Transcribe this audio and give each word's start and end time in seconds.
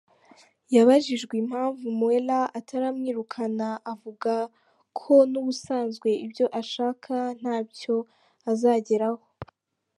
Yabajijwe 0.75 1.33
impamvu 1.43 1.85
Mueller 1.99 2.45
ataramwirukana 2.59 3.67
avuga 3.93 4.33
ko 4.99 5.13
n’ubusanzwe 5.31 6.09
ibyo 6.25 6.45
ashaka 6.61 7.13
ntacyo 7.39 7.95
azageraho. 8.51 9.23